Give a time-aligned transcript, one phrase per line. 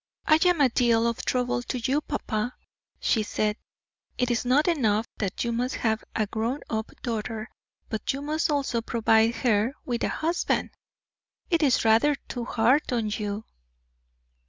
[0.25, 2.55] "I am a deal of trouble to you, papa,"
[2.99, 3.57] she said.
[4.17, 7.51] "It is not enough that you must have a grown up daughter,
[7.87, 10.71] but you must also provide her with a husband!
[11.51, 13.45] It is rather too hard on you."